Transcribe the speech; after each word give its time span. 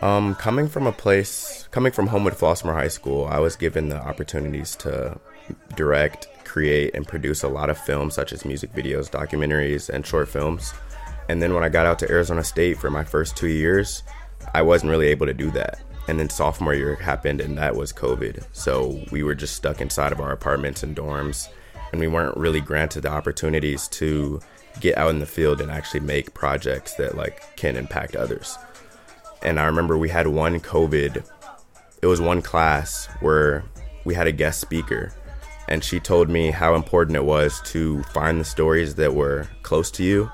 Um, 0.00 0.36
coming 0.36 0.68
from 0.68 0.86
a 0.86 0.92
place, 0.92 1.68
coming 1.72 1.90
from 1.90 2.06
Homewood 2.06 2.34
Flossmoor 2.34 2.72
High 2.72 2.88
School, 2.88 3.26
I 3.26 3.40
was 3.40 3.56
given 3.56 3.88
the 3.88 3.96
opportunities 3.96 4.76
to 4.76 5.18
direct, 5.74 6.28
create, 6.44 6.94
and 6.94 7.06
produce 7.06 7.42
a 7.42 7.48
lot 7.48 7.68
of 7.68 7.78
films, 7.78 8.14
such 8.14 8.32
as 8.32 8.44
music 8.44 8.72
videos, 8.72 9.10
documentaries, 9.10 9.88
and 9.88 10.06
short 10.06 10.28
films. 10.28 10.72
And 11.28 11.42
then 11.42 11.52
when 11.52 11.64
I 11.64 11.68
got 11.68 11.84
out 11.84 11.98
to 12.00 12.10
Arizona 12.10 12.44
State 12.44 12.78
for 12.78 12.90
my 12.90 13.02
first 13.02 13.36
two 13.36 13.48
years, 13.48 14.04
I 14.54 14.62
wasn't 14.62 14.90
really 14.90 15.08
able 15.08 15.26
to 15.26 15.34
do 15.34 15.50
that. 15.52 15.80
And 16.06 16.18
then 16.18 16.30
sophomore 16.30 16.74
year 16.74 16.94
happened, 16.94 17.40
and 17.40 17.58
that 17.58 17.74
was 17.74 17.92
COVID. 17.92 18.44
So 18.52 19.04
we 19.10 19.24
were 19.24 19.34
just 19.34 19.56
stuck 19.56 19.80
inside 19.80 20.12
of 20.12 20.20
our 20.20 20.30
apartments 20.30 20.84
and 20.84 20.96
dorms, 20.96 21.48
and 21.90 22.00
we 22.00 22.06
weren't 22.06 22.36
really 22.36 22.60
granted 22.60 23.02
the 23.02 23.10
opportunities 23.10 23.88
to 23.88 24.40
get 24.80 24.96
out 24.96 25.10
in 25.10 25.18
the 25.18 25.26
field 25.26 25.60
and 25.60 25.72
actually 25.72 26.00
make 26.00 26.34
projects 26.34 26.94
that 26.94 27.16
like 27.16 27.56
can 27.56 27.76
impact 27.76 28.14
others. 28.14 28.56
And 29.42 29.60
I 29.60 29.64
remember 29.64 29.96
we 29.96 30.08
had 30.08 30.26
one 30.26 30.60
COVID, 30.60 31.24
it 32.02 32.06
was 32.06 32.20
one 32.20 32.42
class 32.42 33.06
where 33.20 33.64
we 34.04 34.14
had 34.14 34.26
a 34.26 34.32
guest 34.32 34.60
speaker, 34.60 35.12
and 35.68 35.84
she 35.84 36.00
told 36.00 36.28
me 36.28 36.50
how 36.50 36.74
important 36.74 37.16
it 37.16 37.24
was 37.24 37.60
to 37.66 38.02
find 38.04 38.40
the 38.40 38.44
stories 38.44 38.94
that 38.96 39.14
were 39.14 39.48
close 39.62 39.90
to 39.92 40.04
you 40.04 40.30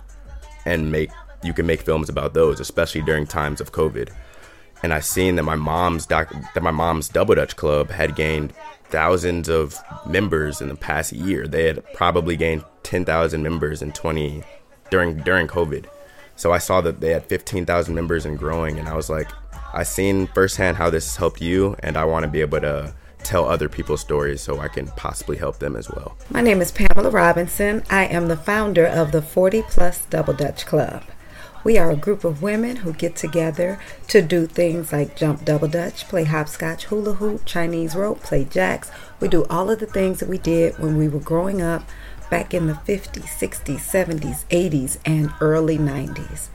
and 0.65 0.91
make 0.91 1.11
you 1.43 1.53
can 1.53 1.67
make 1.67 1.83
films 1.83 2.09
about 2.09 2.33
those, 2.33 2.59
especially 2.59 3.03
during 3.03 3.27
times 3.27 3.61
of 3.61 3.73
COVID. 3.73 4.09
And 4.83 4.93
I 4.93 5.01
seen 5.01 5.37
that 5.37 5.43
my 5.43 5.57
mom's 5.57 6.07
doc, 6.07 6.33
that 6.55 6.62
my 6.62 6.71
mom's 6.71 7.09
Double 7.09 7.34
Dutch 7.34 7.57
Club 7.57 7.91
had 7.91 8.17
gained 8.17 8.53
thousands 8.84 9.48
of 9.48 9.79
members 10.07 10.61
in 10.61 10.69
the 10.69 10.75
past 10.75 11.12
year. 11.12 11.47
They 11.47 11.67
had 11.67 11.84
probably 11.95 12.37
gained 12.37 12.65
10,000 12.83 13.43
members 13.43 13.83
in 13.83 13.93
20 13.93 14.43
during 14.91 15.19
during 15.19 15.47
COVID. 15.47 15.87
So 16.37 16.52
I 16.52 16.59
saw 16.59 16.80
that 16.80 17.01
they 17.01 17.11
had 17.11 17.27
15,000 17.27 17.95
members 17.95 18.27
and 18.27 18.38
growing, 18.38 18.79
and 18.79 18.88
I 18.88 18.95
was 18.95 19.09
like, 19.09 19.29
I 19.73 19.83
seen 19.83 20.27
firsthand 20.29 20.77
how 20.77 20.91
this 20.91 21.06
has 21.06 21.16
helped 21.16 21.41
you, 21.41 21.77
and 21.80 21.97
I 21.97 22.05
want 22.05 22.25
to 22.25 22.30
be 22.30 22.41
able 22.41 22.61
to 22.61 22.95
tell 23.23 23.47
other 23.48 23.69
people's 23.69 24.00
stories 24.00 24.41
so 24.41 24.61
I 24.61 24.69
can 24.69 24.86
possibly 24.89 25.36
help 25.36 25.59
them 25.59 25.77
as 25.77 25.91
well. 25.91 26.17
My 26.31 26.42
name 26.42 26.61
is 26.61 26.70
Pamela 26.70 27.11
Robinson. 27.11 27.83
I 27.89 28.05
am 28.05 28.28
the 28.28 28.36
founder 28.36 28.86
of 28.86 29.12
the 29.12 29.22
40 29.22 29.62
Plus 29.62 30.05
Double 30.06 30.34
Dutch 30.34 30.67
Club. 30.67 31.05
We 31.64 31.78
are 31.78 31.91
a 31.91 31.97
group 31.97 32.25
of 32.25 32.42
women 32.42 32.77
who 32.77 32.92
get 32.92 33.16
together 33.16 33.81
to 34.09 34.20
do 34.20 34.47
things 34.47 34.92
like 34.92 35.16
jump 35.16 35.47
double 35.47 35.66
dutch, 35.66 36.06
play 36.09 36.25
hopscotch, 36.25 36.84
hula 36.84 37.14
hoop, 37.14 37.47
Chinese 37.47 37.97
rope, 37.97 38.22
play 38.22 38.44
jacks. 38.44 38.91
We 39.19 39.28
do 39.28 39.47
all 39.48 39.70
of 39.70 39.78
the 39.78 39.87
things 39.87 40.20
that 40.20 40.28
we 40.28 40.37
did 40.37 40.78
when 40.78 40.98
we 40.98 41.09
were 41.09 41.20
growing 41.20 41.62
up 41.62 41.89
back 42.30 42.55
in 42.55 42.67
the 42.67 42.75
50s, 42.75 43.25
60s, 43.25 43.78
70s, 43.78 44.44
80s, 44.48 44.98
and 45.05 45.33
early 45.41 45.78
90s. 45.78 46.48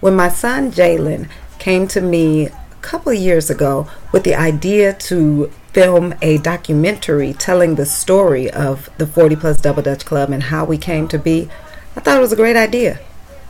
When 0.00 0.16
my 0.16 0.28
son 0.28 0.72
Jalen 0.72 1.28
came 1.58 1.86
to 1.88 2.00
me 2.00 2.46
a 2.46 2.52
couple 2.80 3.12
years 3.12 3.50
ago 3.50 3.88
with 4.12 4.24
the 4.24 4.34
idea 4.34 4.94
to 4.94 5.52
film 5.72 6.14
a 6.22 6.38
documentary 6.38 7.32
telling 7.34 7.74
the 7.74 7.86
story 7.86 8.50
of 8.50 8.90
the 8.98 9.06
40 9.06 9.36
Plus 9.36 9.60
Double 9.60 9.82
Dutch 9.82 10.04
Club 10.04 10.30
and 10.30 10.44
how 10.44 10.64
we 10.64 10.78
came 10.78 11.06
to 11.08 11.18
be, 11.18 11.48
I 11.96 12.00
thought 12.00 12.16
it 12.16 12.20
was 12.20 12.32
a 12.32 12.36
great 12.36 12.56
idea. 12.56 12.98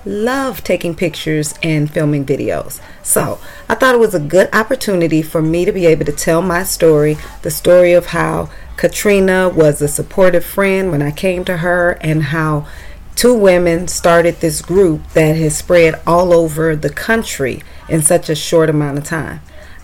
Love 0.06 0.64
taking 0.64 0.94
pictures 0.94 1.54
and 1.62 1.90
filming 1.90 2.24
videos. 2.24 2.80
So 3.02 3.38
I 3.68 3.74
thought 3.74 3.94
it 3.94 3.98
was 3.98 4.14
a 4.14 4.20
good 4.20 4.48
opportunity 4.52 5.20
for 5.20 5.42
me 5.42 5.64
to 5.66 5.72
be 5.72 5.84
able 5.86 6.06
to 6.06 6.12
tell 6.12 6.40
my 6.40 6.62
story 6.62 7.18
the 7.42 7.50
story 7.50 7.92
of 7.92 8.06
how 8.06 8.50
Katrina 8.76 9.50
was 9.50 9.82
a 9.82 9.88
supportive 9.88 10.44
friend 10.44 10.90
when 10.90 11.02
I 11.02 11.10
came 11.10 11.44
to 11.44 11.58
her, 11.58 11.98
and 12.00 12.22
how 12.24 12.66
two 13.14 13.34
women 13.34 13.88
started 13.88 14.40
this 14.40 14.62
group 14.62 15.06
that 15.12 15.36
has 15.36 15.58
spread 15.58 16.00
all 16.06 16.32
over 16.32 16.74
the 16.74 16.88
country 16.88 17.62
in 17.90 18.00
such 18.00 18.30
a 18.30 18.34
short 18.34 18.70
amount 18.70 18.96
of 18.96 19.04
time. 19.04 19.40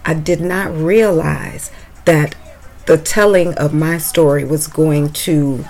I 0.06 0.14
did 0.14 0.40
not 0.40 0.74
realize 0.74 1.70
that 2.06 2.34
the 2.86 2.96
telling 2.96 3.52
of 3.54 3.74
my 3.74 3.98
story 3.98 4.44
was 4.44 4.66
going 4.66 5.12
to 5.12 5.66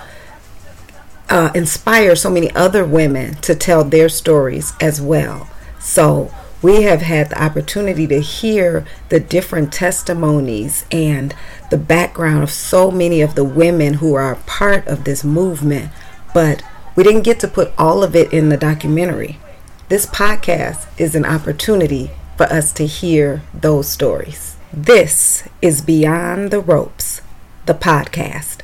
uh, 1.29 1.51
inspire 1.53 2.15
so 2.15 2.29
many 2.29 2.53
other 2.55 2.85
women 2.85 3.35
to 3.35 3.55
tell 3.55 3.83
their 3.83 4.09
stories 4.09 4.73
as 4.79 5.01
well. 5.01 5.49
So 5.79 6.31
we 6.61 6.83
have 6.83 7.01
had 7.01 7.29
the 7.29 7.41
opportunity 7.41 8.07
to 8.07 8.19
hear 8.19 8.85
the 9.09 9.19
different 9.19 9.71
testimonies 9.71 10.85
and 10.91 11.35
the 11.69 11.77
background 11.77 12.43
of 12.43 12.51
so 12.51 12.89
many 12.89 13.21
of 13.21 13.35
the 13.35 13.43
women 13.43 13.95
who 13.95 14.15
are 14.15 14.35
part 14.47 14.87
of 14.87 15.03
this 15.03 15.23
movement, 15.23 15.91
but 16.33 16.63
we 16.95 17.03
didn't 17.03 17.23
get 17.23 17.39
to 17.41 17.47
put 17.47 17.73
all 17.77 18.03
of 18.03 18.15
it 18.15 18.33
in 18.33 18.49
the 18.49 18.57
documentary. 18.57 19.37
This 19.89 20.05
podcast 20.05 20.87
is 20.99 21.13
an 21.13 21.25
opportunity 21.25 22.11
for 22.37 22.45
us 22.47 22.71
to 22.73 22.85
hear 22.85 23.43
those 23.53 23.87
stories. 23.87 24.55
This 24.73 25.47
is 25.61 25.81
Beyond 25.81 26.51
the 26.51 26.59
Ropes, 26.59 27.21
the 27.65 27.73
podcast. 27.73 28.61